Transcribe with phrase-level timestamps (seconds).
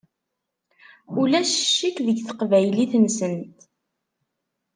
[1.21, 3.57] Ulac ccek deg teqbaylit-nsent.